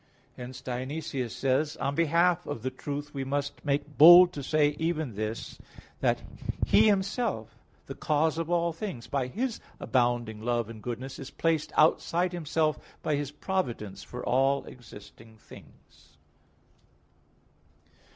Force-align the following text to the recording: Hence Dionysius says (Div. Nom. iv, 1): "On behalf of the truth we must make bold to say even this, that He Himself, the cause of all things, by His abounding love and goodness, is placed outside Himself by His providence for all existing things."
Hence 0.35 0.61
Dionysius 0.61 1.35
says 1.35 1.73
(Div. 1.73 1.79
Nom. 1.79 1.83
iv, 1.83 1.85
1): 1.85 1.87
"On 1.89 1.95
behalf 1.95 2.45
of 2.47 2.63
the 2.63 2.71
truth 2.71 3.13
we 3.13 3.23
must 3.23 3.63
make 3.63 3.99
bold 3.99 4.33
to 4.33 4.41
say 4.41 4.69
even 4.79 5.13
this, 5.13 5.59
that 5.99 6.23
He 6.65 6.87
Himself, 6.87 7.55
the 7.85 7.93
cause 7.93 8.39
of 8.39 8.49
all 8.49 8.73
things, 8.73 9.05
by 9.05 9.27
His 9.27 9.59
abounding 9.79 10.41
love 10.41 10.69
and 10.69 10.81
goodness, 10.81 11.19
is 11.19 11.29
placed 11.29 11.71
outside 11.77 12.31
Himself 12.33 12.79
by 13.03 13.15
His 13.15 13.29
providence 13.29 14.01
for 14.01 14.25
all 14.25 14.65
existing 14.65 15.37
things." 15.37 16.17